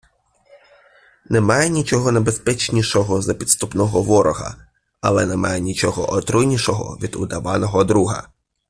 Немає 1.25 1.69
нічого 1.69 2.11
небезпечнішого 2.11 3.21
за 3.21 3.33
підступного 3.33 4.01
ворога, 4.01 4.55
але 5.01 5.25
немає 5.25 5.59
нічого 5.59 6.11
отруйнішого 6.13 6.97
від 7.01 7.15
удаваного 7.15 7.83
друга. 7.83 8.27